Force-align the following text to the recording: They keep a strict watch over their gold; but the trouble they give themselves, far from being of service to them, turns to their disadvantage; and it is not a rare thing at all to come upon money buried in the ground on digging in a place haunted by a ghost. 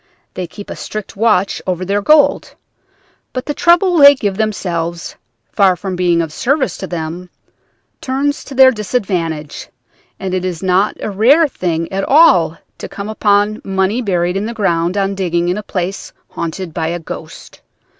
They 0.33 0.47
keep 0.47 0.71
a 0.71 0.75
strict 0.75 1.15
watch 1.15 1.61
over 1.67 1.85
their 1.85 2.01
gold; 2.01 2.55
but 3.33 3.45
the 3.45 3.53
trouble 3.53 3.97
they 3.97 4.15
give 4.15 4.35
themselves, 4.37 5.15
far 5.51 5.75
from 5.75 5.95
being 5.95 6.23
of 6.23 6.33
service 6.33 6.75
to 6.77 6.87
them, 6.87 7.29
turns 8.01 8.43
to 8.45 8.55
their 8.55 8.71
disadvantage; 8.71 9.67
and 10.19 10.33
it 10.33 10.43
is 10.43 10.63
not 10.63 10.97
a 11.01 11.11
rare 11.11 11.47
thing 11.47 11.87
at 11.91 12.03
all 12.05 12.57
to 12.79 12.89
come 12.89 13.09
upon 13.09 13.61
money 13.63 14.01
buried 14.01 14.35
in 14.35 14.47
the 14.47 14.55
ground 14.55 14.97
on 14.97 15.13
digging 15.13 15.49
in 15.49 15.57
a 15.59 15.61
place 15.61 16.13
haunted 16.29 16.73
by 16.73 16.87
a 16.87 16.97
ghost. 16.99 17.61